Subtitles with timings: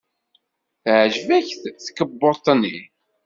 [0.83, 1.47] Teɛjeb-ik
[1.85, 2.77] tkebbuḍt-nni?